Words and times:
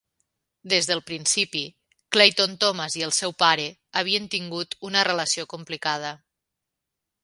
Des 0.71 0.87
del 0.91 1.01
principi, 1.09 1.61
Clayton-Thomas 2.17 2.97
i 3.03 3.07
el 3.11 3.15
seu 3.21 3.37
pare 3.45 3.71
havien 4.03 4.29
tingut 4.37 4.77
una 4.93 5.09
relació 5.13 5.51
complicada. 5.57 6.17